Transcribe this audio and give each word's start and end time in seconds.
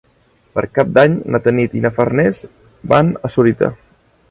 Per 0.53 0.63
Cap 0.77 0.89
d'Any 0.95 1.17
na 1.35 1.41
Tanit 1.49 1.77
i 1.79 1.83
na 1.85 1.93
Farners 1.99 2.41
van 2.95 3.15
a 3.31 3.35
Sorita. 3.37 3.73